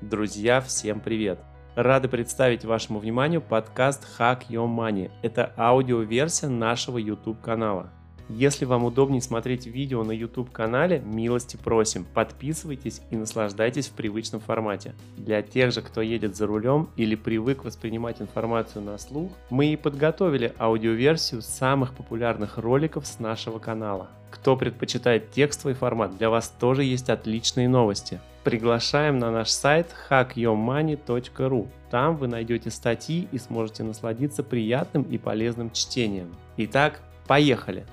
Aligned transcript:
Друзья, 0.00 0.60
всем 0.60 1.00
привет! 1.00 1.40
Рады 1.74 2.06
представить 2.06 2.64
вашему 2.64 3.00
вниманию 3.00 3.40
подкаст 3.40 4.06
Hack 4.16 4.42
Your 4.48 4.68
Money. 4.68 5.10
Это 5.22 5.52
аудиоверсия 5.56 6.48
нашего 6.48 6.98
YouTube 6.98 7.40
канала. 7.40 7.90
Если 8.28 8.64
вам 8.64 8.84
удобнее 8.84 9.20
смотреть 9.20 9.66
видео 9.66 10.04
на 10.04 10.12
YouTube 10.12 10.52
канале, 10.52 11.00
милости 11.00 11.56
просим, 11.56 12.04
подписывайтесь 12.14 13.00
и 13.10 13.16
наслаждайтесь 13.16 13.88
в 13.88 13.94
привычном 13.94 14.40
формате. 14.40 14.94
Для 15.16 15.42
тех 15.42 15.72
же, 15.72 15.82
кто 15.82 16.00
едет 16.00 16.36
за 16.36 16.46
рулем 16.46 16.90
или 16.94 17.16
привык 17.16 17.64
воспринимать 17.64 18.22
информацию 18.22 18.84
на 18.84 18.98
слух, 18.98 19.32
мы 19.50 19.72
и 19.72 19.76
подготовили 19.76 20.54
аудиоверсию 20.60 21.42
самых 21.42 21.92
популярных 21.94 22.56
роликов 22.56 23.04
с 23.04 23.18
нашего 23.18 23.58
канала. 23.58 24.10
Кто 24.30 24.56
предпочитает 24.56 25.32
текстовый 25.32 25.74
формат, 25.74 26.16
для 26.16 26.30
вас 26.30 26.54
тоже 26.60 26.84
есть 26.84 27.10
отличные 27.10 27.68
новости. 27.68 28.20
Приглашаем 28.48 29.18
на 29.18 29.30
наш 29.30 29.50
сайт 29.50 29.94
hackyourmoney.ru. 30.08 31.68
Там 31.90 32.16
вы 32.16 32.28
найдете 32.28 32.70
статьи 32.70 33.28
и 33.30 33.36
сможете 33.36 33.82
насладиться 33.82 34.42
приятным 34.42 35.02
и 35.02 35.18
полезным 35.18 35.70
чтением. 35.70 36.34
Итак, 36.56 37.02
поехали! 37.26 37.84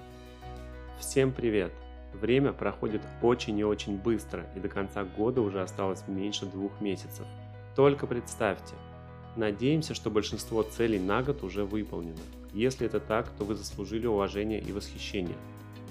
Всем 0.98 1.34
привет! 1.34 1.74
Время 2.14 2.54
проходит 2.54 3.02
очень 3.22 3.60
и 3.60 3.66
очень 3.66 3.98
быстро, 3.98 4.46
и 4.56 4.62
до 4.62 4.70
конца 4.70 5.04
года 5.04 5.42
уже 5.42 5.62
осталось 5.62 6.06
меньше 6.08 6.46
двух 6.46 6.80
месяцев. 6.80 7.26
Только 7.76 8.08
представьте, 8.08 8.76
надеемся, 9.36 9.94
что 9.94 10.10
большинство 10.10 10.64
целей 10.64 11.00
на 11.00 11.22
год 11.22 11.44
уже 11.44 11.66
выполнено. 11.66 12.24
Если 12.54 12.88
это 12.88 13.02
так, 13.02 13.28
то 13.38 13.44
вы 13.44 13.56
заслужили 13.56 14.08
уважение 14.08 14.62
и 14.62 14.72
восхищение. 14.72 15.36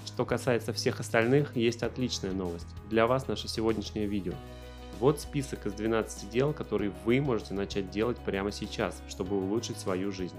Что 0.05 0.23
касается 0.23 0.71
всех 0.71 0.99
остальных, 0.99 1.55
есть 1.55 1.83
отличная 1.83 2.31
новость. 2.31 2.67
Для 2.89 3.07
вас 3.07 3.27
наше 3.27 3.47
сегодняшнее 3.47 4.05
видео. 4.05 4.33
Вот 4.99 5.19
список 5.19 5.65
из 5.65 5.73
12 5.73 6.29
дел, 6.29 6.53
которые 6.53 6.91
вы 7.03 7.19
можете 7.19 7.53
начать 7.53 7.89
делать 7.89 8.17
прямо 8.19 8.51
сейчас, 8.51 9.01
чтобы 9.09 9.35
улучшить 9.35 9.77
свою 9.77 10.11
жизнь. 10.11 10.37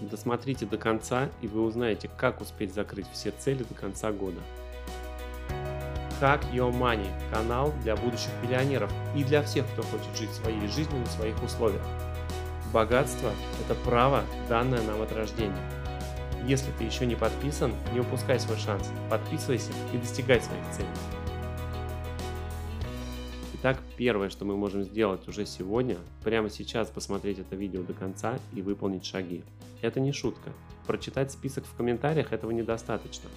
Досмотрите 0.00 0.66
до 0.66 0.78
конца, 0.78 1.28
и 1.42 1.48
вы 1.48 1.62
узнаете, 1.62 2.08
как 2.16 2.40
успеть 2.40 2.72
закрыть 2.72 3.06
все 3.12 3.32
цели 3.32 3.64
до 3.64 3.74
конца 3.74 4.12
года. 4.12 4.40
Hack 6.20 6.50
Your 6.52 6.72
Money– 6.72 7.08
канал 7.32 7.74
для 7.82 7.96
будущих 7.96 8.30
миллионеров 8.42 8.90
и 9.14 9.22
для 9.24 9.42
всех, 9.42 9.66
кто 9.72 9.82
хочет 9.82 10.16
жить 10.16 10.32
своей 10.32 10.66
жизнью 10.68 10.98
на 11.00 11.06
своих 11.06 11.42
условиях. 11.42 11.84
Богатство– 12.72 13.30
это 13.64 13.74
право, 13.82 14.24
данное 14.48 14.82
нам 14.82 15.02
от 15.02 15.12
рождения. 15.12 15.85
Если 16.46 16.70
ты 16.78 16.84
еще 16.84 17.06
не 17.06 17.16
подписан, 17.16 17.74
не 17.92 17.98
упускай 17.98 18.38
свой 18.38 18.56
шанс, 18.56 18.88
подписывайся 19.10 19.72
и 19.92 19.98
достигай 19.98 20.40
своих 20.40 20.62
целей. 20.70 20.86
Итак, 23.54 23.78
первое, 23.96 24.30
что 24.30 24.44
мы 24.44 24.56
можем 24.56 24.84
сделать 24.84 25.26
уже 25.26 25.44
сегодня, 25.44 25.96
прямо 26.22 26.48
сейчас 26.48 26.88
посмотреть 26.88 27.40
это 27.40 27.56
видео 27.56 27.82
до 27.82 27.94
конца 27.94 28.38
и 28.54 28.62
выполнить 28.62 29.04
шаги. 29.04 29.42
Это 29.82 29.98
не 29.98 30.12
шутка. 30.12 30.52
Прочитать 30.86 31.32
список 31.32 31.64
в 31.64 31.74
комментариях 31.74 32.32
этого 32.32 32.52
недостаточно. 32.52 33.28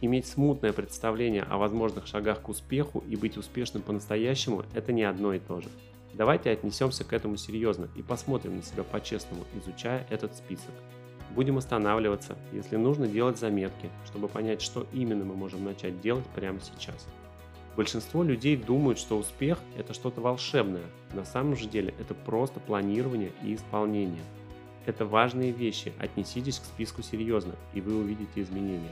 Иметь 0.00 0.26
смутное 0.26 0.72
представление 0.72 1.44
о 1.44 1.58
возможных 1.58 2.08
шагах 2.08 2.42
к 2.42 2.48
успеху 2.48 3.04
и 3.08 3.14
быть 3.14 3.36
успешным 3.36 3.84
по-настоящему– 3.84 4.64
это 4.74 4.90
не 4.90 5.04
одно 5.04 5.32
и 5.32 5.38
то 5.38 5.60
же. 5.60 5.68
Давайте 6.12 6.50
отнесемся 6.50 7.04
к 7.04 7.12
этому 7.12 7.36
серьезно 7.36 7.88
и 7.94 8.02
посмотрим 8.02 8.56
на 8.56 8.62
себя 8.64 8.82
по-честному, 8.82 9.44
изучая 9.54 10.08
этот 10.10 10.34
список. 10.34 10.72
Будем 11.34 11.58
останавливаться, 11.58 12.36
если 12.52 12.76
нужно 12.76 13.06
делать 13.06 13.38
заметки, 13.38 13.90
чтобы 14.06 14.28
понять, 14.28 14.62
что 14.62 14.86
именно 14.92 15.24
мы 15.24 15.34
можем 15.34 15.64
начать 15.64 16.00
делать 16.00 16.26
прямо 16.34 16.58
сейчас. 16.60 17.06
Большинство 17.76 18.24
людей 18.24 18.56
думают, 18.56 18.98
что 18.98 19.16
успех– 19.16 19.60
это 19.78 19.94
что-то 19.94 20.20
волшебное. 20.20 20.86
На 21.12 21.24
самом 21.24 21.54
же 21.54 21.68
деле 21.68 21.94
это 22.00 22.12
просто 22.12 22.58
планирование 22.58 23.30
и 23.44 23.54
исполнение. 23.54 24.22
Это 24.84 25.04
важные 25.04 25.52
вещи, 25.52 25.92
отнеситесь 25.98 26.58
к 26.58 26.64
списку 26.64 27.02
серьезно, 27.02 27.54
и 27.74 27.80
вы 27.80 27.96
увидите 27.96 28.42
изменения. 28.42 28.90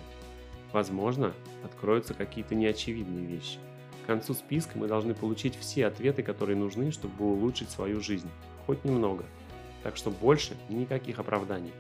Возможно, 0.73 1.33
откроются 1.65 2.15
какие-то 2.15 2.55
неочевидные 2.55 3.25
вещи. 3.25 3.59
К 4.05 4.07
концу 4.07 4.35
списка 4.35 4.79
мы 4.79 4.87
должны 4.87 5.15
получить 5.15 5.59
все 5.59 5.87
ответы, 5.87 6.23
которые 6.23 6.57
нужны, 6.57 6.93
чтобы 6.93 7.25
улучшить 7.25 7.71
свою 7.71 8.01
жизнь. 8.01 8.29
Хоть 8.67 8.85
немного. 8.85 9.25
Так 9.83 9.97
что 9.97 10.11
больше 10.11 10.57
никаких 10.69 11.19
оправданий. 11.19 11.73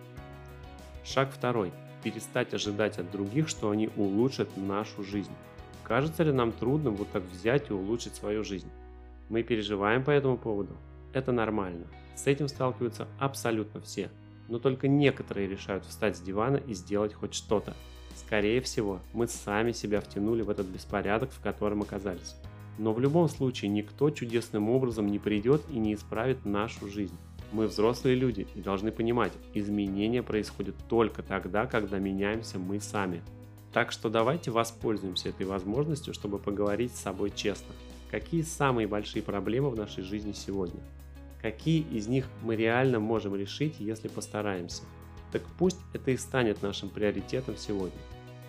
Шаг 1.06 1.30
второй. 1.32 1.72
Перестать 2.02 2.52
ожидать 2.52 2.98
от 2.98 3.12
других, 3.12 3.48
что 3.48 3.70
они 3.70 3.90
улучшат 3.96 4.56
нашу 4.56 5.04
жизнь. 5.04 5.30
Кажется 5.84 6.24
ли 6.24 6.32
нам 6.32 6.50
трудным 6.50 6.96
вот 6.96 7.08
так 7.12 7.22
взять 7.22 7.70
и 7.70 7.72
улучшить 7.72 8.16
свою 8.16 8.42
жизнь? 8.42 8.68
Мы 9.28 9.44
переживаем 9.44 10.02
по 10.02 10.10
этому 10.10 10.36
поводу? 10.36 10.76
Это 11.12 11.30
нормально. 11.30 11.86
С 12.16 12.26
этим 12.26 12.48
сталкиваются 12.48 13.06
абсолютно 13.20 13.80
все. 13.80 14.10
Но 14.48 14.58
только 14.58 14.88
некоторые 14.88 15.46
решают 15.46 15.84
встать 15.84 16.16
с 16.16 16.20
дивана 16.20 16.56
и 16.56 16.74
сделать 16.74 17.14
хоть 17.14 17.34
что-то. 17.34 17.74
Скорее 18.16 18.60
всего, 18.60 18.98
мы 19.12 19.28
сами 19.28 19.70
себя 19.70 20.00
втянули 20.00 20.42
в 20.42 20.50
этот 20.50 20.66
беспорядок, 20.66 21.30
в 21.30 21.40
котором 21.40 21.82
оказались. 21.82 22.34
Но 22.78 22.92
в 22.92 22.98
любом 22.98 23.28
случае 23.28 23.70
никто 23.70 24.10
чудесным 24.10 24.68
образом 24.70 25.06
не 25.06 25.20
придет 25.20 25.62
и 25.70 25.78
не 25.78 25.94
исправит 25.94 26.44
нашу 26.44 26.88
жизнь. 26.88 27.16
Мы 27.52 27.66
взрослые 27.66 28.16
люди 28.16 28.46
и 28.54 28.60
должны 28.60 28.90
понимать, 28.90 29.32
изменения 29.54 30.22
происходят 30.22 30.74
только 30.88 31.22
тогда, 31.22 31.66
когда 31.66 31.98
меняемся 31.98 32.58
мы 32.58 32.80
сами. 32.80 33.22
Так 33.72 33.92
что 33.92 34.08
давайте 34.08 34.50
воспользуемся 34.50 35.28
этой 35.28 35.46
возможностью, 35.46 36.14
чтобы 36.14 36.38
поговорить 36.38 36.94
с 36.94 37.00
собой 37.00 37.32
честно. 37.34 37.74
Какие 38.10 38.42
самые 38.42 38.86
большие 38.86 39.22
проблемы 39.22 39.70
в 39.70 39.76
нашей 39.76 40.02
жизни 40.02 40.32
сегодня? 40.32 40.80
Какие 41.42 41.82
из 41.82 42.08
них 42.08 42.26
мы 42.42 42.56
реально 42.56 43.00
можем 43.00 43.36
решить, 43.36 43.76
если 43.78 44.08
постараемся? 44.08 44.82
Так 45.32 45.42
пусть 45.58 45.78
это 45.92 46.10
и 46.10 46.16
станет 46.16 46.62
нашим 46.62 46.88
приоритетом 46.88 47.56
сегодня. 47.56 47.98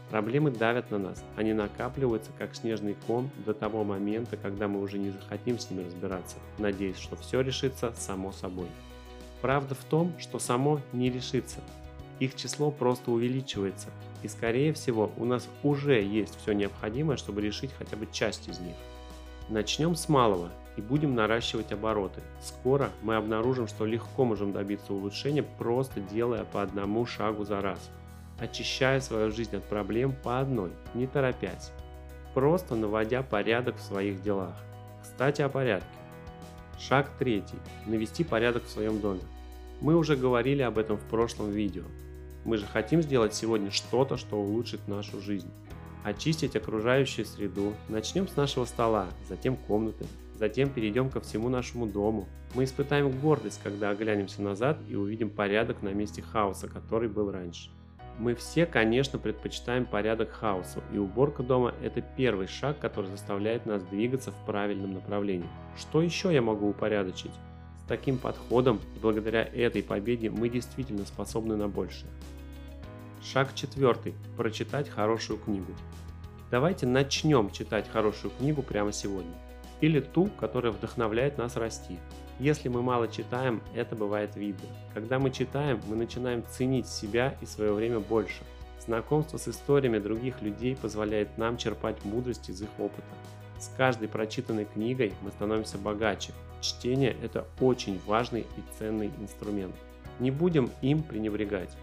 Проблемы 0.09 0.51
давят 0.51 0.90
на 0.90 0.97
нас, 0.97 1.22
они 1.35 1.51
накапливаются 1.51 2.31
как 2.38 2.56
снежный 2.56 2.95
ком 3.07 3.29
до 3.45 3.53
того 3.53 3.84
момента, 3.84 4.38
когда 4.38 4.69
мы 4.69 4.81
уже 4.81 4.97
не 4.97 5.12
захотим 5.12 5.59
с 5.59 5.69
ними 5.69 5.84
разбираться, 5.84 6.38
надеясь, 6.57 6.97
что 6.97 7.18
все 7.18 7.41
решится 7.41 7.94
само 7.97 8.31
собой. 8.31 8.67
Правда 9.41 9.75
в 9.75 9.84
том, 9.84 10.13
что 10.17 10.40
само 10.40 10.79
не 10.94 11.09
решится. 11.09 11.59
Их 12.19 12.35
число 12.35 12.72
просто 12.72 13.12
увеличивается, 13.12 13.90
и 14.23 14.29
скорее 14.29 14.73
всего 14.73 15.12
у 15.17 15.25
нас 15.25 15.47
уже 15.62 16.01
есть 16.01 16.38
все 16.41 16.53
необходимое, 16.53 17.17
чтобы 17.17 17.41
решить 17.41 17.72
хотя 17.78 17.97
бы 17.97 18.07
часть 18.12 18.47
из 18.47 18.59
них. 18.59 18.75
Начнем 19.50 19.96
с 19.96 20.09
малого 20.09 20.50
и 20.78 20.81
будем 20.81 21.16
наращивать 21.16 21.72
обороты. 21.72 22.22
Скоро 22.41 22.91
мы 23.03 23.16
обнаружим, 23.16 23.67
что 23.67 23.85
легко 23.85 24.25
можем 24.25 24.51
добиться 24.51 24.94
улучшения, 24.94 25.44
просто 25.44 26.00
делая 26.00 26.46
по 26.46 26.62
одному 26.62 27.06
шагу 27.06 27.44
за 27.44 27.62
раз. 27.62 27.90
Очищая 28.40 29.00
свою 29.00 29.31
жизнь 29.31 29.56
от 29.56 29.64
проблем 29.64 30.14
по 30.24 30.40
одной, 30.40 30.72
не 30.94 31.08
торопясь. 31.08 31.72
Просто 32.36 32.75
наводя 32.75 33.24
порядок 33.24 33.78
в 33.78 33.81
своих 33.81 34.22
делах. 34.22 34.56
Кстати 35.02 35.42
о 35.42 35.50
порядке. 35.50 35.88
Шаг 36.80 37.09
третий. 37.18 37.58
Навести 37.88 38.24
порядок 38.24 38.64
в 38.64 38.70
своем 38.70 39.00
доме. 39.00 39.22
Мы 39.81 39.96
уже 39.96 40.16
говорили 40.16 40.62
об 40.62 40.78
этом 40.78 40.97
в 40.97 41.03
прошлом 41.06 41.52
видео. 41.52 41.84
Мы 42.46 42.58
же 42.58 42.68
хотим 42.68 43.02
сделать 43.02 43.34
сегодня 43.34 43.72
что-то, 43.72 44.18
что 44.18 44.38
улучшит 44.38 44.88
нашу 44.88 45.20
жизнь. 45.20 45.50
Очистить 46.03 46.56
окружающую 46.56 47.26
среду. 47.26 47.74
Начнем 47.90 48.28
с 48.28 48.36
нашего 48.36 48.66
стола, 48.66 49.08
затем 49.28 49.56
комнаты, 49.56 50.06
затем 50.36 50.70
перейдем 50.70 51.09
ко 51.09 51.20
всему 51.22 51.50
нашему 51.50 51.88
дому. 51.88 52.28
Мы 52.53 52.66
испытаем 52.66 53.12
гордость, 53.20 53.59
когда 53.64 53.90
оглянемся 53.90 54.44
назад 54.44 54.78
и 54.88 54.96
увидим 54.96 55.31
порядок 55.31 55.81
на 55.81 55.90
месте 55.90 56.22
хаоса, 56.22 56.68
который 56.68 57.09
был 57.09 57.31
раньше. 57.31 57.72
Мы 58.17 58.33
все, 58.33 58.66
конечно, 58.66 59.19
предпочитаем 59.19 59.85
порядок 59.85 60.31
хаосу, 60.31 60.81
и 60.91 60.97
уборка 60.97 61.44
дома– 61.44 61.75
это 61.83 62.01
первый 62.01 62.47
шаг, 62.47 62.79
который 62.79 63.11
заставляет 63.11 63.67
нас 63.67 63.83
двигаться 63.83 64.31
в 64.31 64.45
правильном 64.45 64.94
направлении. 64.94 65.47
Что 65.78 66.02
еще 66.02 66.34
я 66.34 66.41
могу 66.41 66.69
упорядочить? 66.69 67.34
С 67.84 67.87
таким 67.87 68.17
подходом 68.17 68.79
и 68.96 68.99
благодаря 68.99 69.43
этой 69.43 69.84
победе 69.84 70.31
мы 70.31 70.49
действительно 70.49 71.05
способны 71.05 71.55
на 71.55 71.67
большее. 71.67 72.09
Шаг 73.23 73.53
четвертый. 73.53 74.16
Прочитать 74.35 74.90
хорошую 74.90 75.37
книгу. 75.37 75.73
Давайте 76.49 76.87
начнем 76.87 77.52
читать 77.52 77.87
хорошую 77.91 78.31
книгу 78.40 78.63
прямо 78.63 78.91
сегодня. 78.91 79.34
Или 79.79 79.99
ту, 79.99 80.25
которая 80.40 80.72
вдохновляет 80.72 81.37
нас 81.37 81.55
расти. 81.55 81.99
Если 82.39 82.69
мы 82.69 82.84
мало 82.84 83.07
читаем, 83.07 83.63
это 83.73 83.95
бывает 83.95 84.35
видно. 84.35 84.67
Когда 84.93 85.17
мы 85.17 85.31
читаем, 85.31 85.81
мы 85.87 85.95
начинаем 85.95 86.43
ценить 86.51 86.87
себя 86.87 87.35
и 87.41 87.47
свое 87.47 87.73
время 87.73 87.99
больше. 87.99 88.43
Знакомство 88.79 89.37
с 89.37 89.47
историями 89.47 89.97
других 89.97 90.41
людей 90.43 90.75
позволяет 90.75 91.35
нам 91.39 91.57
черпать 91.57 92.05
мудрость 92.05 92.49
из 92.49 92.61
их 92.61 92.69
опыта. 92.78 93.07
С 93.59 93.72
каждой 93.75 94.07
прочитанной 94.07 94.66
книгой 94.66 95.13
мы 95.22 95.31
становимся 95.31 95.79
богаче. 95.79 96.31
Чтение– 96.61 97.16
это 97.23 97.47
очень 97.59 97.99
важный 98.05 98.41
и 98.41 98.78
ценный 98.78 99.11
инструмент. 99.19 99.75
Не 100.19 100.29
будем 100.29 100.69
им 100.84 101.01
пренебрегать. 101.01 101.75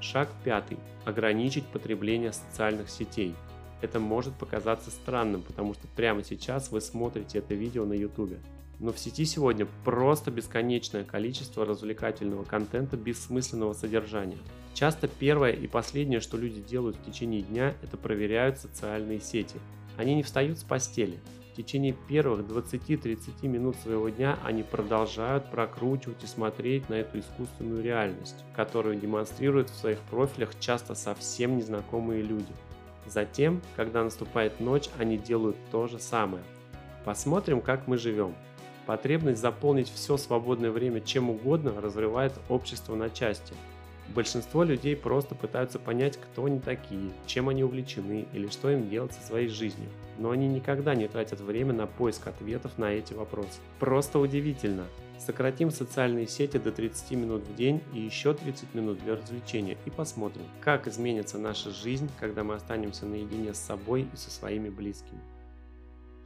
Шаг 0.00 0.28
пятый. 0.42 0.78
Ограничить 1.04 1.66
потребление 1.66 2.32
социальных 2.32 2.90
сетей. 2.90 3.34
Это 3.80 4.00
может 4.00 4.34
показаться 4.34 4.90
странным, 4.90 5.42
потому 5.42 5.74
что 5.74 5.86
прямо 5.94 6.24
сейчас 6.24 6.72
вы 6.72 6.80
смотрите 6.80 7.38
это 7.38 7.54
видео 7.54 7.84
на 7.84 7.92
YouTube. 7.92 8.38
Но 8.78 8.92
в 8.92 8.98
сети 8.98 9.24
сегодня 9.24 9.66
просто 9.84 10.30
бесконечное 10.30 11.04
количество 11.04 11.64
развлекательного 11.64 12.44
контента 12.44 12.96
бессмысленного 12.96 13.72
содержания. 13.72 14.38
Часто 14.74 15.08
первое 15.08 15.52
и 15.52 15.66
последнее, 15.66 16.20
что 16.20 16.36
люди 16.36 16.60
делают 16.60 16.96
в 16.96 17.04
течение 17.04 17.40
дня, 17.40 17.74
это 17.82 17.96
проверяют 17.96 18.58
социальные 18.58 19.20
сети. 19.20 19.56
Они 19.96 20.14
не 20.14 20.22
встают 20.22 20.58
с 20.58 20.64
постели. 20.64 21.18
В 21.52 21.56
течение 21.56 21.96
первых 22.06 22.40
20-30 22.40 23.48
минут 23.48 23.76
своего 23.76 24.10
дня 24.10 24.38
они 24.44 24.62
продолжают 24.62 25.50
прокручивать 25.50 26.22
и 26.22 26.26
смотреть 26.26 26.90
на 26.90 26.94
эту 26.96 27.20
искусственную 27.20 27.82
реальность, 27.82 28.44
которую 28.54 28.96
демонстрируют 28.96 29.70
в 29.70 29.74
своих 29.74 29.98
профилях 30.00 30.50
часто 30.60 30.94
совсем 30.94 31.56
незнакомые 31.56 32.20
люди. 32.20 32.52
Затем, 33.06 33.62
когда 33.74 34.04
наступает 34.04 34.60
ночь, 34.60 34.90
они 34.98 35.16
делают 35.16 35.56
то 35.70 35.86
же 35.86 35.98
самое. 35.98 36.44
Посмотрим, 37.06 37.62
как 37.62 37.86
мы 37.86 37.96
живем. 37.96 38.34
Потребность 38.86 39.40
заполнить 39.40 39.90
все 39.92 40.16
свободное 40.16 40.70
время 40.70 41.00
чем 41.00 41.28
угодно 41.28 41.80
разрывает 41.80 42.32
общество 42.48 42.94
на 42.94 43.10
части. 43.10 43.52
Большинство 44.14 44.62
людей 44.62 44.94
просто 44.94 45.34
пытаются 45.34 45.80
понять, 45.80 46.16
кто 46.16 46.44
они 46.44 46.60
такие, 46.60 47.10
чем 47.26 47.48
они 47.48 47.64
увлечены 47.64 48.26
или 48.32 48.46
что 48.46 48.70
им 48.70 48.88
делать 48.88 49.12
со 49.12 49.26
своей 49.26 49.48
жизнью. 49.48 49.88
Но 50.18 50.30
они 50.30 50.46
никогда 50.46 50.94
не 50.94 51.08
тратят 51.08 51.40
время 51.40 51.72
на 51.72 51.88
поиск 51.88 52.28
ответов 52.28 52.78
на 52.78 52.92
эти 52.92 53.12
вопросы. 53.12 53.58
Просто 53.80 54.20
удивительно. 54.20 54.84
Сократим 55.18 55.70
социальные 55.70 56.28
сети 56.28 56.58
до 56.58 56.70
30 56.70 57.10
минут 57.12 57.42
в 57.42 57.54
день 57.56 57.82
и 57.92 57.98
еще 57.98 58.34
30 58.34 58.74
минут 58.74 59.02
для 59.02 59.16
развлечения 59.16 59.76
и 59.84 59.90
посмотрим, 59.90 60.44
как 60.60 60.86
изменится 60.86 61.38
наша 61.38 61.70
жизнь, 61.70 62.08
когда 62.20 62.44
мы 62.44 62.54
останемся 62.54 63.06
наедине 63.06 63.54
с 63.54 63.58
собой 63.58 64.06
и 64.12 64.16
со 64.16 64.30
своими 64.30 64.68
близкими. 64.68 65.20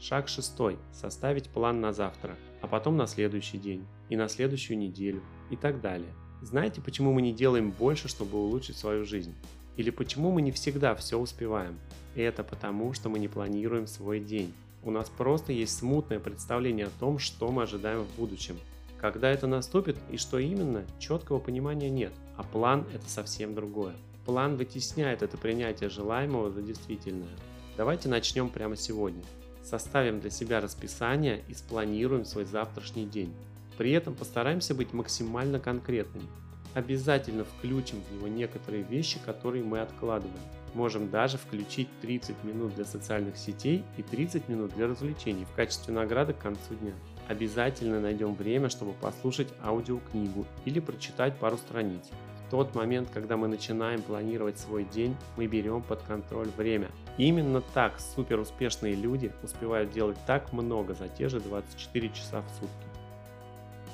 Шаг 0.00 0.29
шестой. 0.29 0.79
Составить 0.93 1.50
план 1.50 1.82
на 1.82 1.93
завтра, 1.93 2.35
а 2.62 2.67
потом 2.67 2.97
на 2.97 3.06
следующий 3.06 3.58
день, 3.58 3.87
и 4.08 4.17
на 4.17 4.29
следующую 4.29 4.79
неделю, 4.79 5.23
и 5.50 5.56
так 5.56 5.82
далее. 5.82 6.08
Знаете, 6.41 6.81
почему 6.81 7.12
мы 7.12 7.20
не 7.20 7.35
делаем 7.35 7.70
больше, 7.70 8.08
чтобы 8.08 8.38
улучшить 8.38 8.79
свою 8.79 9.05
жизнь? 9.05 9.35
Или 9.76 9.91
почему 9.91 10.31
мы 10.31 10.41
не 10.41 10.52
всегда 10.52 10.94
все 10.94 11.19
успеваем? 11.19 11.79
Это 12.14 12.43
потому, 12.43 12.94
что 12.94 13.11
мы 13.11 13.19
не 13.19 13.29
планируем 13.29 13.87
свой 13.87 14.20
день. 14.20 14.55
У 14.82 14.91
нас 14.91 15.11
просто 15.11 15.52
есть 15.52 15.76
смутное 15.76 16.19
представление 16.19 16.87
о 16.87 16.99
том, 16.99 17.19
что 17.19 17.50
мы 17.50 17.64
ожидаем 17.64 18.05
в 18.05 18.17
будущем. 18.19 18.58
Когда 18.99 19.31
это 19.31 19.46
наступит 19.46 19.99
и 20.11 20.17
что 20.17 20.38
именно, 20.38 20.82
четкого 20.99 21.41
понимания 21.41 21.91
нет, 21.91 22.12
а 22.38 22.43
план 22.43 22.87
это 22.94 23.06
совсем 23.06 23.55
другое. 23.55 23.94
План 24.25 24.56
вытесняет 24.56 25.20
это 25.20 25.37
принятие 25.37 25.91
желаемого 25.91 26.50
за 26.50 26.62
действительное. 26.62 27.29
Давайте 27.76 28.08
начнем 28.08 28.49
прямо 28.49 28.76
сегодня. 28.76 29.23
Составим 29.62 30.21
для 30.21 30.31
себя 30.31 30.61
расписание 30.61 31.43
и 31.49 31.55
спланируем 31.55 32.25
свой 32.25 32.45
завтрашний 32.45 33.07
день. 33.07 33.35
При 33.77 33.93
этом 33.93 34.15
постараемся 34.15 34.75
быть 34.75 34.93
максимально 34.93 35.61
конкретными. 35.61 36.27
Обязательно 36.75 37.45
включим 37.45 38.01
в 38.03 38.15
него 38.15 38.29
некоторые 38.29 38.83
вещи, 38.83 39.19
которые 39.25 39.65
мы 39.65 39.81
откладываем. 39.81 40.39
Можем 40.75 41.11
даже 41.11 41.37
включить 41.37 41.89
30 42.01 42.45
минут 42.45 42.75
для 42.75 42.85
социальных 42.85 43.37
сетей 43.37 43.85
и 43.97 44.03
30 44.03 44.49
минут 44.49 44.75
для 44.75 44.87
развлечений 44.87 45.45
в 45.45 45.55
качестве 45.55 45.93
награды 45.93 46.33
к 46.33 46.39
концу 46.39 46.75
дня. 46.81 46.93
Обязательно 47.29 48.01
найдем 48.01 48.35
время, 48.35 48.69
чтобы 48.69 48.93
послушать 48.93 49.49
аудиокнигу 49.65 50.47
или 50.65 50.79
прочитать 50.79 51.37
пару 51.39 51.56
страниц 51.56 52.05
тот 52.51 52.75
момент, 52.75 53.09
когда 53.15 53.37
мы 53.37 53.49
начинаем 53.49 54.03
планировать 54.03 54.59
свой 54.59 54.85
день, 54.85 55.17
мы 55.37 55.47
берем 55.47 55.83
под 55.83 56.03
контроль 56.03 56.49
время. 56.56 56.91
Именно 57.26 57.61
так 57.61 58.00
супер 58.00 58.38
успешные 58.38 58.94
люди 58.94 59.32
успевают 59.43 59.90
делать 59.90 60.19
так 60.26 60.52
много 60.52 60.94
за 60.94 61.08
те 61.08 61.28
же 61.28 61.40
24 61.40 62.08
часа 62.11 62.43
в 62.43 62.49
сутки. 62.58 62.90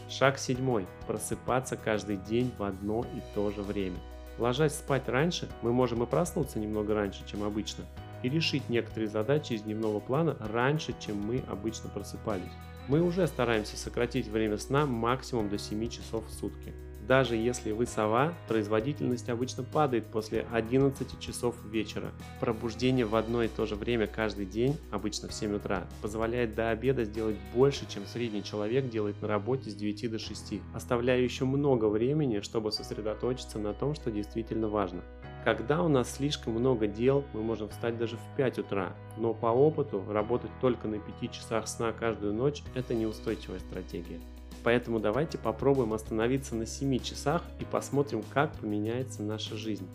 Шаг 0.08 0.38
седьмой. 0.38 0.86
Просыпаться 1.06 1.76
каждый 1.76 2.16
день 2.16 2.52
в 2.58 2.62
одно 2.62 3.02
и 3.02 3.34
то 3.34 3.50
же 3.50 3.62
время. 3.62 3.98
Ложась 4.38 4.74
спать 4.74 5.08
раньше, 5.08 5.48
мы 5.62 5.72
можем 5.72 6.02
и 6.02 6.06
проснуться 6.06 6.58
немного 6.58 6.94
раньше, 6.94 7.26
чем 7.26 7.42
обычно, 7.42 7.84
и 8.22 8.28
решить 8.28 8.68
некоторые 8.68 9.08
задачи 9.08 9.54
из 9.54 9.62
дневного 9.62 9.98
плана 9.98 10.36
раньше, 10.38 10.94
чем 11.00 11.18
мы 11.18 11.42
обычно 11.48 11.88
просыпались. 11.88 12.44
Мы 12.86 13.00
уже 13.02 13.26
стараемся 13.26 13.76
сократить 13.76 14.28
время 14.28 14.58
сна 14.58 14.86
максимум 14.86 15.48
до 15.48 15.58
7 15.58 15.88
часов 15.88 16.26
в 16.28 16.32
сутки. 16.32 16.72
Даже 17.06 17.36
если 17.36 17.70
вы 17.70 17.86
сова, 17.86 18.34
производительность 18.48 19.28
обычно 19.28 19.62
падает 19.62 20.06
после 20.06 20.44
11 20.52 21.20
часов 21.20 21.54
вечера. 21.64 22.10
Пробуждение 22.40 23.06
в 23.06 23.14
одно 23.14 23.44
и 23.44 23.48
то 23.48 23.64
же 23.64 23.76
время 23.76 24.08
каждый 24.08 24.44
день, 24.44 24.76
обычно 24.90 25.28
в 25.28 25.32
7 25.32 25.54
утра, 25.54 25.86
позволяет 26.02 26.56
до 26.56 26.70
обеда 26.70 27.04
сделать 27.04 27.36
больше, 27.54 27.88
чем 27.88 28.04
средний 28.06 28.42
человек 28.42 28.88
делает 28.88 29.22
на 29.22 29.28
работе 29.28 29.70
с 29.70 29.74
9 29.74 30.10
до 30.10 30.18
6, 30.18 30.54
оставляя 30.74 31.20
еще 31.20 31.44
много 31.44 31.84
времени, 31.84 32.40
чтобы 32.40 32.72
сосредоточиться 32.72 33.60
на 33.60 33.72
том, 33.72 33.94
что 33.94 34.10
действительно 34.10 34.68
важно. 34.68 35.02
Когда 35.44 35.84
у 35.84 35.88
нас 35.88 36.12
слишком 36.12 36.54
много 36.54 36.88
дел, 36.88 37.24
мы 37.32 37.42
можем 37.42 37.68
встать 37.68 37.98
даже 37.98 38.16
в 38.16 38.36
5 38.36 38.58
утра, 38.58 38.96
но 39.16 39.32
по 39.32 39.46
опыту 39.46 40.04
работать 40.08 40.50
только 40.60 40.88
на 40.88 40.98
5 40.98 41.30
часах 41.30 41.68
сна 41.68 41.92
каждую 41.92 42.34
ночь– 42.34 42.64
это 42.74 42.94
неустойчивая 42.94 43.60
стратегия. 43.60 44.20
Поэтому 44.66 44.98
давайте 44.98 45.38
попробуем 45.38 45.92
остановиться 45.92 46.56
на 46.56 46.66
7 46.66 46.98
часах 46.98 47.44
и 47.60 47.64
посмотрим, 47.64 48.24
как 48.34 48.52
поменяется 48.54 49.22
наша 49.22 49.56
жизнь. 49.56 49.86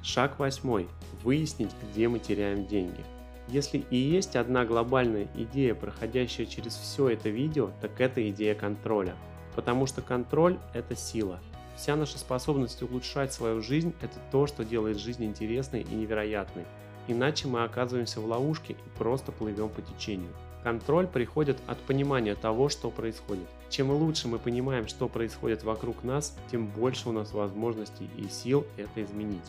Шаг 0.00 0.38
восьмой. 0.38 0.86
Выяснить, 1.24 1.72
где 1.82 2.06
мы 2.06 2.20
теряем 2.20 2.68
деньги. 2.68 3.04
Если 3.48 3.78
и 3.90 3.96
есть 3.96 4.36
одна 4.36 4.64
глобальная 4.64 5.26
идея, 5.34 5.74
проходящая 5.74 6.46
через 6.46 6.76
все 6.76 7.08
это 7.08 7.30
видео, 7.30 7.72
так 7.80 8.00
это 8.00 8.30
идея 8.30 8.54
контроля. 8.54 9.16
Потому 9.56 9.86
что 9.86 10.02
контроль– 10.02 10.56
это 10.72 10.94
сила. 10.94 11.40
Вся 11.74 11.96
наша 11.96 12.16
способность 12.16 12.80
улучшать 12.80 13.32
свою 13.32 13.60
жизнь– 13.60 13.92
это 14.00 14.20
то, 14.30 14.46
что 14.46 14.64
делает 14.64 14.98
жизнь 14.98 15.24
интересной 15.24 15.82
и 15.82 15.96
невероятной. 15.96 16.62
Иначе 17.08 17.48
мы 17.48 17.64
оказываемся 17.64 18.20
в 18.20 18.26
ловушке 18.26 18.74
и 18.74 18.98
просто 18.98 19.32
плывем 19.32 19.68
по 19.68 19.82
течению. 19.82 20.30
Контроль 20.64 21.06
приходит 21.06 21.58
от 21.66 21.78
понимания 21.80 22.34
того, 22.34 22.70
что 22.70 22.90
происходит. 22.90 23.44
Чем 23.68 23.90
лучше 23.90 24.28
мы 24.28 24.38
понимаем, 24.38 24.88
что 24.88 25.08
происходит 25.10 25.62
вокруг 25.62 26.02
нас, 26.02 26.34
тем 26.50 26.68
больше 26.68 27.10
у 27.10 27.12
нас 27.12 27.34
возможностей 27.34 28.08
и 28.16 28.28
сил 28.28 28.66
это 28.78 29.04
изменить. 29.04 29.44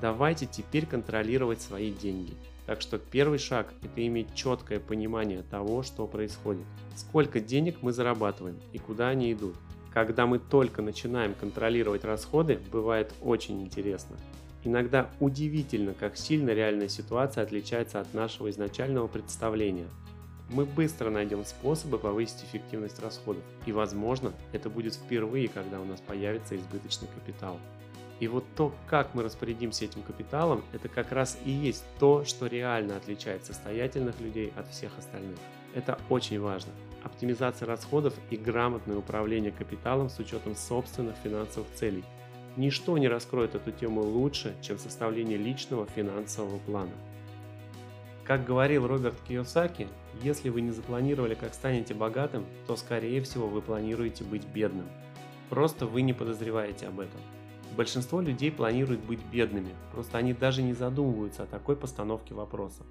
Давайте 0.00 0.44
теперь 0.46 0.84
контролировать 0.84 1.62
свои 1.62 1.92
деньги. 1.92 2.34
Так 2.66 2.80
что 2.80 2.98
первый 2.98 3.38
шаг– 3.38 3.72
это 3.82 4.04
иметь 4.04 4.34
четкое 4.34 4.80
понимание 4.80 5.42
того, 5.42 5.84
что 5.84 6.08
происходит. 6.08 6.64
Сколько 6.96 7.38
денег 7.38 7.76
мы 7.80 7.92
зарабатываем 7.92 8.58
и 8.72 8.78
куда 8.78 9.10
они 9.10 9.32
идут. 9.32 9.54
Когда 9.94 10.26
мы 10.26 10.40
только 10.40 10.82
начинаем 10.82 11.34
контролировать 11.34 12.02
расходы, 12.02 12.58
бывает 12.72 13.14
очень 13.22 13.62
интересно. 13.62 14.16
Иногда 14.64 15.10
удивительно, 15.20 15.94
как 15.94 16.16
сильно 16.16 16.50
реальная 16.50 16.88
ситуация 16.88 17.44
отличается 17.44 18.00
от 18.00 18.12
нашего 18.14 18.50
изначального 18.50 19.06
представления– 19.06 19.86
мы 20.48 20.64
быстро 20.64 21.10
найдем 21.10 21.44
способы 21.44 21.98
повысить 21.98 22.44
эффективность 22.44 23.00
расходов. 23.00 23.42
И 23.66 23.72
возможно, 23.72 24.32
это 24.52 24.70
будет 24.70 24.94
впервые, 24.94 25.48
когда 25.48 25.80
у 25.80 25.84
нас 25.84 26.00
появится 26.00 26.56
избыточный 26.56 27.08
капитал. 27.08 27.58
И 28.18 28.28
вот 28.28 28.44
то, 28.56 28.72
как 28.86 29.14
мы 29.14 29.22
распорядимся 29.22 29.84
этим 29.84 30.02
капиталом, 30.02 30.64
это 30.72 30.88
как 30.88 31.12
раз 31.12 31.36
и 31.44 31.50
есть 31.50 31.84
то, 31.98 32.24
что 32.24 32.46
реально 32.46 32.96
отличает 32.96 33.44
состоятельных 33.44 34.18
людей 34.20 34.52
от 34.56 34.68
всех 34.70 34.96
остальных. 34.98 35.38
Это 35.74 35.98
очень 36.08 36.40
важно. 36.40 36.72
Оптимизация 37.04 37.66
расходов 37.66 38.14
и 38.30 38.36
грамотное 38.36 38.96
управление 38.96 39.52
капиталом 39.52 40.08
с 40.08 40.18
учетом 40.18 40.56
собственных 40.56 41.16
финансовых 41.22 41.70
целей. 41.74 42.04
Ничто 42.56 42.96
не 42.96 43.06
раскроет 43.06 43.54
эту 43.54 43.70
тему 43.70 44.00
лучше, 44.00 44.56
чем 44.62 44.78
составление 44.78 45.36
личного 45.36 45.86
финансового 45.86 46.58
плана. 46.60 46.92
Как 48.26 48.44
говорил 48.44 48.88
Роберт 48.88 49.14
Кiyosaki, 49.28 49.86
если 50.20 50.48
вы 50.48 50.60
не 50.60 50.72
запланировали, 50.72 51.34
как 51.36 51.54
станете 51.54 51.94
богатым, 51.94 52.44
то 52.66 52.74
скорее 52.74 53.20
всего 53.20 53.46
вы 53.46 53.62
планируете 53.62 54.24
быть 54.24 54.44
бедным. 54.44 54.86
Просто 55.48 55.86
вы 55.86 56.02
не 56.02 56.12
подозреваете 56.12 56.88
об 56.88 56.98
этом. 56.98 57.20
Большинство 57.76 58.20
людей 58.20 58.50
планируют 58.50 59.04
быть 59.04 59.24
бедными, 59.30 59.72
просто 59.92 60.18
они 60.18 60.32
даже 60.32 60.62
не 60.62 60.72
задумываются 60.72 61.44
о 61.44 61.46
такой 61.46 61.76
постановке 61.76 62.34
вопроса. 62.34 62.82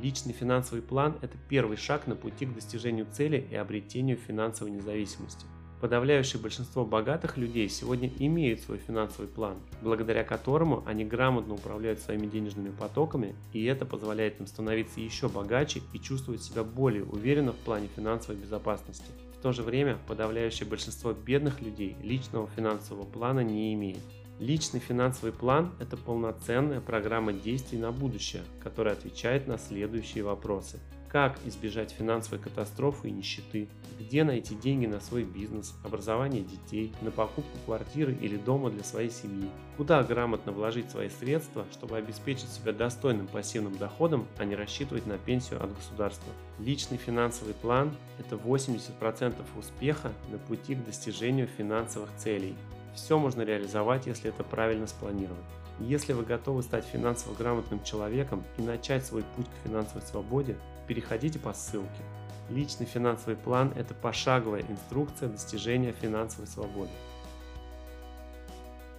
Личный 0.00 0.32
финансовый 0.32 0.80
план– 0.80 1.18
это 1.20 1.36
первый 1.50 1.76
шаг 1.76 2.06
на 2.06 2.14
пути 2.14 2.46
к 2.46 2.54
достижению 2.54 3.06
цели 3.12 3.46
и 3.50 3.56
обретению 3.56 4.16
финансовой 4.16 4.70
независимости. 4.70 5.44
Подавляющее 5.80 6.42
большинство 6.42 6.84
богатых 6.84 7.36
людей 7.36 7.68
сегодня 7.68 8.10
имеют 8.18 8.60
свой 8.60 8.78
финансовый 8.78 9.28
план, 9.28 9.58
благодаря 9.80 10.24
которому 10.24 10.82
они 10.86 11.04
грамотно 11.04 11.54
управляют 11.54 12.00
своими 12.00 12.26
денежными 12.26 12.70
потоками, 12.70 13.36
и 13.52 13.64
это 13.64 13.86
позволяет 13.86 14.40
им 14.40 14.48
становиться 14.48 15.00
еще 15.00 15.28
богаче 15.28 15.80
и 15.92 16.00
чувствовать 16.00 16.42
себя 16.42 16.64
более 16.64 17.04
уверенно 17.04 17.52
в 17.52 17.58
плане 17.58 17.88
финансовой 17.94 18.40
безопасности. 18.40 19.12
В 19.38 19.40
то 19.40 19.52
же 19.52 19.62
время 19.62 19.98
подавляющее 20.08 20.68
большинство 20.68 21.12
бедных 21.12 21.60
людей 21.60 21.96
личного 22.02 22.48
финансового 22.56 23.04
плана 23.04 23.40
не 23.40 23.72
имеет. 23.74 24.02
Личный 24.40 24.80
финансовый 24.80 25.32
план– 25.32 25.72
это 25.80 25.96
полноценная 25.96 26.80
программа 26.80 27.32
действий 27.32 27.78
на 27.78 27.92
будущее, 27.92 28.42
которая 28.60 28.94
отвечает 28.94 29.46
на 29.46 29.58
следующие 29.58 30.24
вопросы. 30.24 30.80
Как 31.08 31.38
избежать 31.46 31.90
финансовой 31.90 32.38
катастрофы 32.38 33.08
и 33.08 33.12
нищеты, 33.12 33.68
где 33.98 34.24
найти 34.24 34.54
деньги 34.54 34.86
на 34.86 35.00
свой 35.00 35.24
бизнес, 35.24 35.74
образование 35.84 36.42
детей, 36.42 36.92
на 37.00 37.10
покупку 37.10 37.58
квартиры 37.64 38.14
или 38.14 38.36
дома 38.36 38.70
для 38.70 38.84
своей 38.84 39.10
семьи, 39.10 39.48
куда 39.76 40.02
грамотно 40.02 40.52
вложить 40.52 40.90
свои 40.90 41.08
средства, 41.08 41.64
чтобы 41.72 41.96
обеспечить 41.96 42.50
себя 42.50 42.72
достойным 42.72 43.26
пассивным 43.26 43.76
доходом, 43.76 44.26
а 44.36 44.44
не 44.44 44.54
рассчитывать 44.54 45.06
на 45.06 45.18
пенсию 45.18 45.62
от 45.62 45.74
государства. 45.74 46.32
Личный 46.58 46.98
финансовый 46.98 47.54
план– 47.54 47.96
это 48.18 48.36
80% 48.36 49.34
успеха 49.56 50.12
на 50.30 50.38
пути 50.38 50.74
к 50.74 50.84
достижению 50.84 51.46
финансовых 51.46 52.10
целей. 52.16 52.54
Все 52.94 53.18
можно 53.18 53.42
реализовать, 53.42 54.06
если 54.06 54.30
это 54.30 54.44
правильно 54.44 54.86
спланировать. 54.86 55.38
Если 55.80 56.12
вы 56.12 56.24
готовы 56.24 56.62
стать 56.62 56.84
финансово 56.84 57.34
грамотным 57.34 57.82
человеком 57.84 58.42
и 58.56 58.62
начать 58.62 59.06
свой 59.06 59.22
путь 59.36 59.46
к 59.46 59.68
финансовой 59.68 60.02
свободе, 60.02 60.56
переходите 60.88 61.38
по 61.38 61.52
ссылке. 61.52 62.02
Личный 62.48 62.86
финансовый 62.86 63.36
план– 63.36 63.72
это 63.76 63.94
пошаговая 63.94 64.64
инструкция 64.68 65.28
достижения 65.28 65.92
финансовой 65.92 66.46
свободы. 66.46 66.90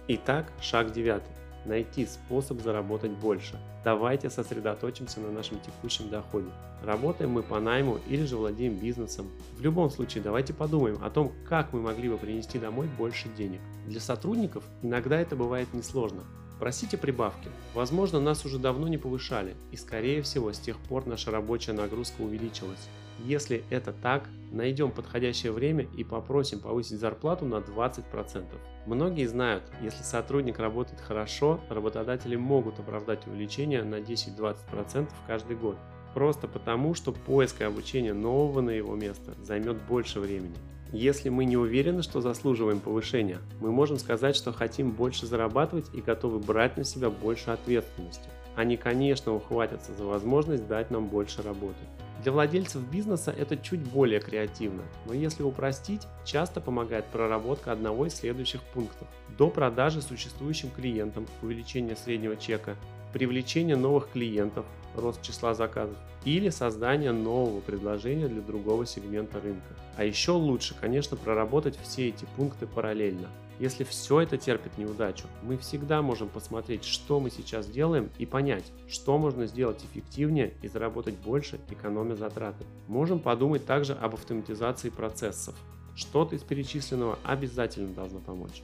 Итак, 0.06 0.52
шаг 0.60 0.92
девятый. 0.92 1.32
Найти 1.66 2.06
способ 2.06 2.62
заработать 2.62 3.10
больше. 3.10 3.60
Давайте 3.84 4.30
сосредоточимся 4.30 5.20
на 5.20 5.30
нашем 5.30 5.60
текущем 5.60 6.08
доходе. 6.08 6.48
Работаем 6.82 7.30
мы 7.30 7.42
по 7.42 7.60
найму 7.60 7.98
или 8.08 8.24
же 8.24 8.36
владеем 8.36 8.78
бизнесом. 8.78 9.30
В 9.56 9.60
любом 9.60 9.90
случае, 9.90 10.22
давайте 10.22 10.54
подумаем 10.54 10.98
о 11.02 11.10
том, 11.10 11.32
как 11.48 11.72
мы 11.72 11.80
могли 11.80 12.08
бы 12.08 12.16
принести 12.16 12.58
домой 12.58 12.88
больше 12.96 13.28
денег. 13.28 13.60
Для 13.86 14.00
сотрудников 14.00 14.64
иногда 14.82 15.20
это 15.20 15.36
бывает 15.36 15.74
несложно. 15.74 16.22
Просите 16.60 16.98
прибавки. 16.98 17.48
Возможно, 17.72 18.20
нас 18.20 18.44
уже 18.44 18.58
давно 18.58 18.86
не 18.86 18.98
повышали, 18.98 19.56
и 19.72 19.76
скорее 19.76 20.20
всего 20.20 20.52
с 20.52 20.58
тех 20.58 20.78
пор 20.78 21.06
наша 21.06 21.30
рабочая 21.30 21.72
нагрузка 21.72 22.20
увеличилась. 22.20 22.90
Если 23.24 23.64
это 23.70 23.94
так, 23.94 24.28
найдем 24.52 24.90
подходящее 24.90 25.52
время 25.52 25.86
и 25.96 26.04
попросим 26.04 26.60
повысить 26.60 27.00
зарплату 27.00 27.46
на 27.46 27.56
20%. 27.56 28.44
Многие 28.84 29.26
знают, 29.26 29.64
если 29.80 30.02
сотрудник 30.02 30.58
работает 30.58 31.00
хорошо, 31.00 31.60
работодатели 31.70 32.36
могут 32.36 32.78
оправдать 32.78 33.26
увеличение 33.26 33.82
на 33.82 33.96
10-20% 33.96 35.08
каждый 35.26 35.56
год. 35.56 35.78
Просто 36.14 36.48
потому, 36.48 36.94
что 36.94 37.12
поиск 37.12 37.60
и 37.60 37.64
обучение 37.64 38.14
нового 38.14 38.60
на 38.60 38.70
его 38.70 38.94
место 38.96 39.34
займет 39.42 39.76
больше 39.82 40.20
времени. 40.20 40.56
Если 40.92 41.28
мы 41.28 41.44
не 41.44 41.56
уверены, 41.56 42.02
что 42.02 42.20
заслуживаем 42.20 42.80
повышения, 42.80 43.38
мы 43.60 43.70
можем 43.70 43.96
сказать, 43.96 44.34
что 44.34 44.52
хотим 44.52 44.90
больше 44.90 45.26
зарабатывать 45.26 45.86
и 45.94 46.00
готовы 46.00 46.40
брать 46.40 46.76
на 46.76 46.84
себя 46.84 47.10
больше 47.10 47.50
ответственности. 47.50 48.28
Они, 48.56 48.76
конечно, 48.76 49.32
ухватятся 49.32 49.94
за 49.94 50.04
возможность 50.04 50.66
дать 50.66 50.90
нам 50.90 51.06
больше 51.06 51.42
работы. 51.42 51.78
Для 52.22 52.32
владельцев 52.32 52.82
бизнеса 52.82 53.34
это 53.36 53.56
чуть 53.56 53.80
более 53.80 54.20
креативно, 54.20 54.82
но 55.06 55.14
если 55.14 55.42
упростить, 55.42 56.02
часто 56.24 56.60
помогает 56.60 57.06
проработка 57.06 57.72
одного 57.72 58.06
из 58.06 58.16
следующих 58.16 58.60
пунктов. 58.74 59.08
До 59.38 59.48
продажи 59.48 60.02
существующим 60.02 60.70
клиентам, 60.70 61.26
увеличение 61.40 61.96
среднего 61.96 62.36
чека, 62.36 62.76
привлечение 63.14 63.76
новых 63.76 64.10
клиентов, 64.10 64.66
рост 64.96 65.22
числа 65.22 65.54
заказов, 65.54 65.96
или 66.24 66.50
создание 66.50 67.12
нового 67.12 67.60
предложения 67.60 68.28
для 68.28 68.42
другого 68.42 68.86
сегмента 68.86 69.40
рынка. 69.40 69.74
А 69.96 70.04
еще 70.04 70.32
лучше, 70.32 70.74
конечно, 70.78 71.16
проработать 71.16 71.78
все 71.82 72.08
эти 72.08 72.26
пункты 72.36 72.66
параллельно. 72.66 73.28
Если 73.58 73.84
все 73.84 74.20
это 74.20 74.38
терпит 74.38 74.78
неудачу, 74.78 75.26
мы 75.42 75.58
всегда 75.58 76.00
можем 76.00 76.30
посмотреть, 76.30 76.84
что 76.84 77.20
мы 77.20 77.30
сейчас 77.30 77.66
делаем 77.66 78.08
и 78.16 78.24
понять, 78.24 78.64
что 78.88 79.18
можно 79.18 79.46
сделать 79.46 79.84
эффективнее 79.84 80.54
и 80.62 80.68
заработать 80.68 81.16
больше, 81.16 81.60
экономя 81.68 82.14
затраты. 82.14 82.64
Можем 82.88 83.18
подумать 83.18 83.66
также 83.66 83.92
об 83.92 84.14
автоматизации 84.14 84.88
процессов. 84.88 85.54
Что-то 85.94 86.36
из 86.36 86.42
перечисленного 86.42 87.18
обязательно 87.22 87.92
должно 87.92 88.20
помочь. 88.20 88.62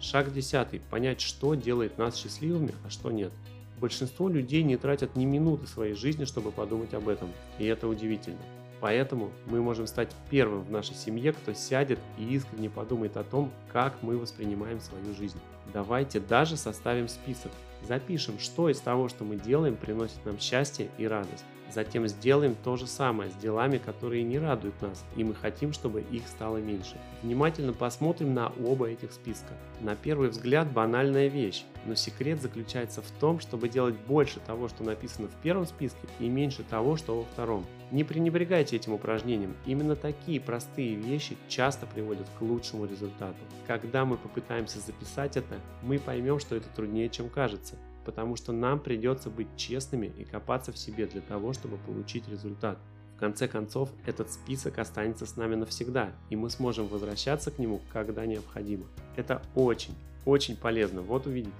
Шаг 0.00 0.32
10. 0.32 0.80
Понять, 0.84 1.20
что 1.20 1.54
делает 1.54 1.98
нас 1.98 2.16
счастливыми, 2.16 2.74
а 2.86 2.90
что 2.90 3.10
нет. 3.10 3.32
Большинство 3.80 4.28
людей 4.28 4.62
не 4.64 4.76
тратят 4.76 5.14
ни 5.14 5.24
минуты 5.24 5.66
своей 5.66 5.94
жизни, 5.94 6.24
чтобы 6.24 6.50
подумать 6.50 6.94
об 6.94 7.08
этом, 7.08 7.28
и 7.58 7.66
это 7.66 7.86
удивительно. 7.86 8.40
Поэтому 8.80 9.30
мы 9.46 9.60
можем 9.60 9.86
стать 9.86 10.10
первым 10.30 10.62
в 10.62 10.70
нашей 10.70 10.94
семье, 10.94 11.32
кто 11.32 11.52
сядет 11.52 11.98
и 12.16 12.24
искренне 12.34 12.70
подумает 12.70 13.16
о 13.16 13.24
том, 13.24 13.50
как 13.72 14.02
мы 14.02 14.16
воспринимаем 14.16 14.80
свою 14.80 15.14
жизнь. 15.14 15.38
Давайте 15.72 16.20
даже 16.20 16.56
составим 16.56 17.08
список, 17.08 17.52
запишем, 17.86 18.38
что 18.38 18.68
из 18.68 18.80
того, 18.80 19.08
что 19.08 19.24
мы 19.24 19.36
делаем, 19.36 19.76
приносит 19.76 20.24
нам 20.24 20.38
счастье 20.38 20.88
и 20.98 21.06
радость. 21.06 21.44
Затем 21.70 22.08
сделаем 22.08 22.56
то 22.64 22.76
же 22.76 22.86
самое 22.86 23.30
с 23.30 23.34
делами, 23.34 23.76
которые 23.76 24.22
не 24.22 24.38
радуют 24.38 24.80
нас, 24.80 25.04
и 25.16 25.24
мы 25.24 25.34
хотим, 25.34 25.72
чтобы 25.74 26.00
их 26.00 26.26
стало 26.26 26.56
меньше. 26.56 26.96
Внимательно 27.22 27.74
посмотрим 27.74 28.32
на 28.32 28.52
оба 28.64 28.88
этих 28.88 29.12
списка. 29.12 29.52
На 29.80 29.94
первый 29.94 30.30
взгляд 30.30 30.72
банальная 30.72 31.28
вещь, 31.28 31.64
но 31.84 31.94
секрет 31.94 32.40
заключается 32.40 33.02
в 33.02 33.10
том, 33.20 33.40
чтобы 33.40 33.68
делать 33.68 33.96
больше 34.06 34.40
того, 34.40 34.68
что 34.68 34.82
написано 34.82 35.28
в 35.28 35.34
первом 35.42 35.66
списке, 35.66 36.08
и 36.20 36.28
меньше 36.28 36.62
того, 36.62 36.96
что 36.96 37.18
во 37.18 37.24
втором. 37.24 37.66
Не 37.90 38.04
пренебрегайте 38.04 38.76
этим 38.76 38.92
упражнением, 38.92 39.56
именно 39.64 39.96
такие 39.96 40.40
простые 40.40 40.94
вещи 40.94 41.36
часто 41.48 41.86
приводят 41.86 42.26
к 42.38 42.42
лучшему 42.42 42.84
результату. 42.84 43.38
Когда 43.66 44.04
мы 44.04 44.16
попытаемся 44.16 44.78
записать 44.78 45.36
это, 45.36 45.56
мы 45.82 45.98
поймем, 45.98 46.38
что 46.38 46.54
это 46.54 46.68
труднее, 46.68 47.08
чем 47.08 47.28
кажется 47.28 47.76
потому 48.08 48.36
что 48.36 48.52
нам 48.52 48.80
придется 48.80 49.28
быть 49.28 49.48
честными 49.58 50.10
и 50.16 50.24
копаться 50.24 50.72
в 50.72 50.78
себе 50.78 51.04
для 51.04 51.20
того, 51.20 51.52
чтобы 51.52 51.76
получить 51.76 52.26
результат. 52.26 52.78
В 53.14 53.20
конце 53.20 53.46
концов, 53.48 53.90
этот 54.06 54.32
список 54.32 54.78
останется 54.78 55.26
с 55.26 55.36
нами 55.36 55.56
навсегда, 55.56 56.12
и 56.30 56.36
мы 56.36 56.48
сможем 56.48 56.88
возвращаться 56.88 57.50
к 57.50 57.58
нему, 57.58 57.82
когда 57.92 58.24
необходимо. 58.24 58.86
Это 59.14 59.42
очень, 59.54 59.92
очень 60.24 60.56
полезно, 60.56 61.02
вот 61.02 61.26
увидите. 61.26 61.52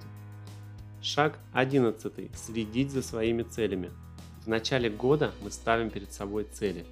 Шаг 1.03 1.37
11. 1.53 2.35
Следить 2.35 2.89
за 2.89 3.03
своими 3.03 3.43
целями. 3.43 3.91
Начале 4.49 4.89
года 4.89 5.31
мы 5.43 5.51
ставим 5.51 5.91
перед 5.91 6.11
собой 6.11 6.43
цели. 6.43 6.83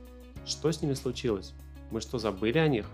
Что 0.46 0.72
с 0.72 0.84
ними 0.84 0.94
случилось? 0.94 1.56
Мы 1.90 2.02
что, 2.02 2.20
забыли 2.20 2.60
о 2.60 2.68
них? 2.68 2.86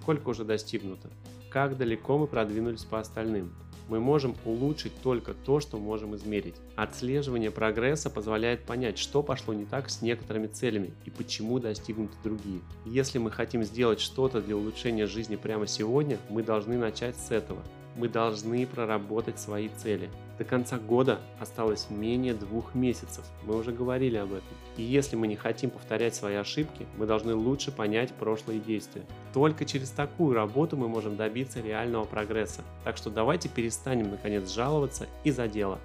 Сколько 0.00 0.28
уже 0.28 0.44
достигнуто? 0.44 1.10
Как 1.50 1.76
далеко 1.76 2.16
мы 2.16 2.28
продвинулись 2.28 2.84
по 2.84 3.00
остальным? 3.00 3.52
мы 3.88 4.00
можем 4.00 4.34
улучшить 4.44 4.92
только 5.02 5.34
то, 5.34 5.60
что 5.60 5.76
можем 5.76 6.16
измерить. 6.16 6.54
Отслеживание 6.74 7.50
прогресса 7.50 8.08
позволяет 8.08 8.64
понять, 8.64 8.98
что 8.98 9.22
пошло 9.22 9.52
не 9.52 9.66
так 9.66 9.90
с 9.90 10.00
некоторыми 10.00 10.46
целями 10.46 10.92
и 11.04 11.10
почему 11.10 11.58
достигнуты 11.58 12.14
другие. 12.22 12.60
Если 12.86 13.18
мы 13.18 13.30
хотим 13.30 13.62
сделать 13.62 14.00
что-то 14.00 14.40
для 14.40 14.56
улучшения 14.56 15.06
жизни 15.06 15.36
прямо 15.36 15.66
сегодня, 15.66 16.18
мы 16.30 16.42
должны 16.42 16.78
начать 16.78 17.16
с 17.16 17.30
этого. 17.30 17.62
Мы 17.96 18.08
должны 18.08 18.66
проработать 18.66 19.38
свои 19.38 19.68
цели. 19.68 20.10
До 20.38 20.44
конца 20.44 20.78
года 20.78 21.20
осталось 21.38 21.86
менее 21.90 22.34
двух 22.34 22.74
месяцев, 22.74 23.24
мы 23.44 23.56
уже 23.56 23.70
говорили 23.70 24.16
об 24.16 24.32
этом. 24.32 24.48
И 24.76 24.82
если 24.82 25.14
мы 25.14 25.28
не 25.28 25.36
хотим 25.36 25.70
повторять 25.70 26.14
свои 26.14 26.34
ошибки, 26.34 26.86
мы 26.96 27.06
должны 27.06 27.34
лучше 27.34 27.70
понять 27.70 28.12
прошлые 28.12 28.58
действия. 28.58 29.02
Только 29.32 29.64
через 29.64 29.90
такую 29.90 30.34
работу 30.34 30.76
мы 30.76 30.88
можем 30.88 31.16
добиться 31.16 31.60
реального 31.60 32.04
прогресса. 32.04 32.62
Так 32.82 32.96
что 32.96 33.10
давайте 33.10 33.48
перестанем 33.48 34.10
наконец 34.10 34.52
жаловаться 34.52 35.06
и 35.22 35.30
за 35.30 35.46
дело. 35.46 35.78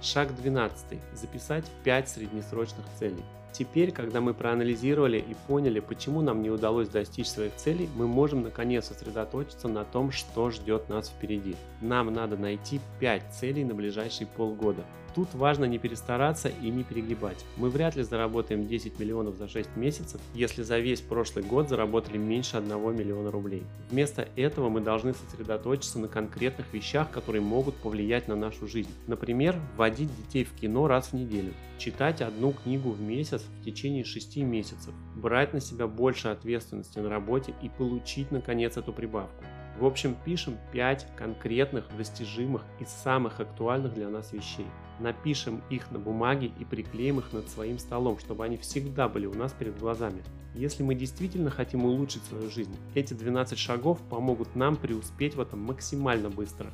Шаг 0.00 0.34
12. 0.34 0.98
Записать 1.12 1.66
5 1.84 2.08
среднесрочных 2.08 2.86
целей. 2.98 3.22
Теперь, 3.52 3.92
когда 3.92 4.20
мы 4.20 4.34
проанализировали 4.34 5.18
и 5.18 5.34
поняли, 5.46 5.80
почему 5.80 6.20
нам 6.20 6.42
не 6.42 6.50
удалось 6.50 6.88
достичь 6.88 7.28
своих 7.28 7.54
целей, 7.56 7.88
мы 7.96 8.06
можем 8.06 8.42
наконец 8.42 8.86
сосредоточиться 8.86 9.68
на 9.68 9.84
том, 9.84 10.12
что 10.12 10.50
ждет 10.50 10.88
нас 10.88 11.08
впереди. 11.08 11.56
Нам 11.80 12.12
надо 12.12 12.36
найти 12.36 12.80
5 13.00 13.22
целей 13.32 13.64
на 13.64 13.74
ближайшие 13.74 14.26
полгода. 14.26 14.84
Тут 15.14 15.34
важно 15.34 15.64
не 15.64 15.78
перестараться 15.78 16.52
и 16.62 16.70
не 16.70 16.84
перегибать. 16.84 17.44
Мы 17.56 17.68
вряд 17.68 17.96
ли 17.96 18.04
заработаем 18.04 18.68
10 18.68 19.00
миллионов 19.00 19.36
за 19.36 19.48
6 19.48 19.76
месяцев, 19.76 20.20
если 20.34 20.62
за 20.62 20.78
весь 20.78 21.00
прошлый 21.00 21.44
год 21.44 21.68
заработали 21.68 22.16
меньше 22.16 22.58
1 22.58 22.96
миллиона 22.96 23.30
рублей. 23.30 23.64
Вместо 23.90 24.28
этого 24.36 24.68
мы 24.68 24.80
должны 24.80 25.14
сосредоточиться 25.14 25.98
на 25.98 26.06
конкретных 26.06 26.72
вещах, 26.72 27.10
которые 27.10 27.42
могут 27.42 27.74
повлиять 27.76 28.28
на 28.28 28.36
нашу 28.36 28.68
жизнь. 28.68 28.90
Например, 29.08 29.56
вводить 29.76 30.14
детей 30.16 30.44
в 30.44 30.52
кино 30.52 30.86
раз 30.86 31.08
в 31.08 31.14
неделю, 31.14 31.54
читать 31.78 32.22
одну 32.22 32.52
книгу 32.52 32.90
в 32.90 33.00
месяц 33.00 33.39
в 33.42 33.64
течение 33.64 34.04
6 34.04 34.38
месяцев, 34.38 34.94
брать 35.16 35.52
на 35.52 35.60
себя 35.60 35.86
больше 35.86 36.28
ответственности 36.28 36.98
на 36.98 37.08
работе 37.08 37.54
и 37.62 37.68
получить 37.68 38.30
наконец 38.30 38.76
эту 38.76 38.92
прибавку. 38.92 39.44
В 39.78 39.86
общем, 39.86 40.16
пишем 40.24 40.58
5 40.72 41.06
конкретных, 41.16 41.86
достижимых 41.96 42.62
и 42.80 42.84
самых 42.84 43.40
актуальных 43.40 43.94
для 43.94 44.08
нас 44.08 44.32
вещей. 44.32 44.66
Напишем 44.98 45.62
их 45.70 45.90
на 45.90 45.98
бумаге 45.98 46.52
и 46.58 46.64
приклеим 46.64 47.18
их 47.18 47.32
над 47.32 47.48
своим 47.48 47.78
столом, 47.78 48.18
чтобы 48.18 48.44
они 48.44 48.58
всегда 48.58 49.08
были 49.08 49.24
у 49.24 49.32
нас 49.32 49.52
перед 49.52 49.78
глазами. 49.78 50.22
Если 50.54 50.82
мы 50.82 50.94
действительно 50.94 51.48
хотим 51.50 51.84
улучшить 51.84 52.24
свою 52.24 52.50
жизнь, 52.50 52.76
эти 52.94 53.14
12 53.14 53.58
шагов 53.58 54.00
помогут 54.10 54.54
нам 54.56 54.76
преуспеть 54.76 55.36
в 55.36 55.40
этом 55.40 55.60
максимально 55.60 56.28
быстро. 56.28 56.70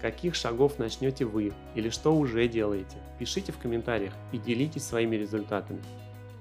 Каких 0.00 0.36
шагов 0.36 0.78
начнете 0.78 1.24
вы 1.24 1.52
или 1.74 1.90
что 1.90 2.14
уже 2.14 2.46
делаете? 2.46 2.96
Пишите 3.18 3.50
в 3.50 3.58
комментариях 3.58 4.12
и 4.30 4.38
делитесь 4.38 4.84
своими 4.84 5.16
результатами. 5.16 5.82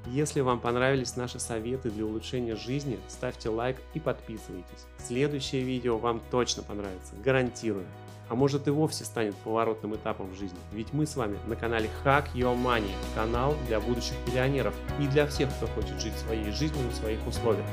Если 0.05 0.41
вам 0.41 0.59
понравились 0.59 1.17
наши 1.17 1.39
советы 1.39 1.89
для 1.89 2.05
улучшения 2.05 2.55
жизни, 2.55 2.99
ставьте 3.07 3.49
лайк 3.49 3.77
и 3.93 3.99
подписывайтесь. 3.99 4.85
Следующее 4.99 5.63
видео 5.63 5.97
вам 5.97 6.21
точно 6.31 6.63
понравится, 6.63 7.13
гарантирую. 7.23 7.85
А 8.29 8.35
может 8.35 8.67
и 8.67 8.71
вовсе 8.71 9.05
станет 9.05 9.35
поворотным 9.37 9.95
этапом 9.95 10.29
в 10.29 10.37
жизни, 10.37 10.57
ведь 10.73 10.93
мы 10.93 11.05
с 11.05 11.15
вами 11.15 11.37
на 11.47 11.55
канале 11.55 11.89
Hack 12.03 12.25
Your 12.33 12.61
Money, 12.61 12.91
канал 13.15 13.55
для 13.67 13.79
будущих 13.79 14.15
миллионеров 14.27 14.75
и 14.99 15.07
для 15.07 15.25
всех, 15.27 15.49
кто 15.55 15.67
хочет 15.67 15.99
жить 15.99 16.17
своей 16.17 16.51
жизнью 16.51 16.85
на 16.85 16.91
своих 16.91 17.25
условиях. 17.25 17.67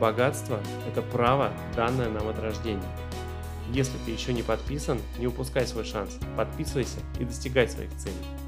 Богатство– 0.00 0.60
это 0.88 1.02
право, 1.02 1.52
данное 1.76 2.10
нам 2.10 2.26
от 2.28 2.38
рождения. 2.40 2.82
Если 3.72 3.96
ты 4.04 4.10
еще 4.10 4.32
не 4.32 4.42
подписан, 4.42 5.00
не 5.18 5.28
упускай 5.28 5.66
свой 5.66 5.84
шанс, 5.84 6.18
подписывайся 6.36 6.98
и 7.20 7.24
достигай 7.24 7.68
своих 7.68 7.90
целей. 7.96 8.39